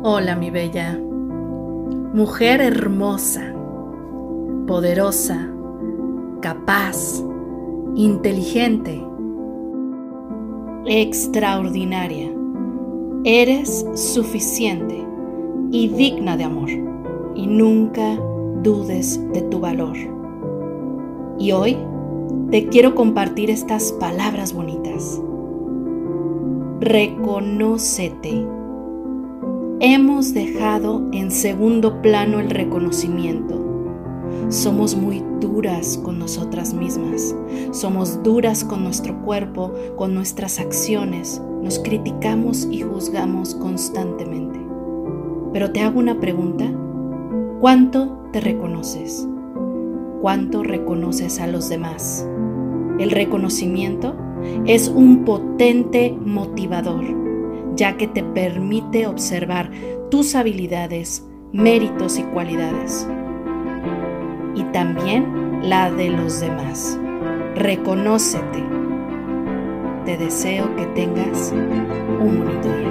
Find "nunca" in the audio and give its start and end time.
17.48-18.20